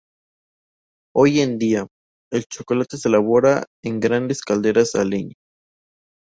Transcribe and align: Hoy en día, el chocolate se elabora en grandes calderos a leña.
Hoy 1.15 1.41
en 1.41 1.59
día, 1.59 1.85
el 2.33 2.45
chocolate 2.45 2.97
se 2.97 3.07
elabora 3.07 3.65
en 3.83 3.99
grandes 3.99 4.41
calderos 4.41 4.95
a 4.95 5.03
leña. 5.05 5.35